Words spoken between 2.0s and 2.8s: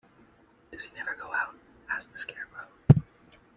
the Scarecrow.